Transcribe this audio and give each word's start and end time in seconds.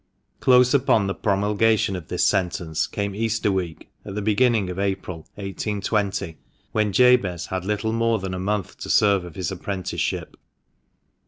Close 0.39 0.73
upon 0.73 1.05
the 1.05 1.13
promulgation 1.13 1.95
of 1.95 2.07
this 2.07 2.23
sentence 2.23 2.87
came 2.87 3.13
Easter 3.13 3.51
week, 3.51 3.91
at 4.03 4.15
the 4.15 4.21
beginning 4.23 4.67
of 4.71 4.79
April, 4.79 5.17
1820, 5.35 6.39
when 6.71 6.91
Jabez 6.91 7.45
had 7.45 7.65
little 7.65 7.93
more 7.93 8.17
than 8.17 8.33
a 8.33 8.39
month 8.39 8.79
to 8.79 8.89
serve 8.89 9.23
of 9.23 9.35
his 9.35 9.51
apprenticeship. 9.51 10.37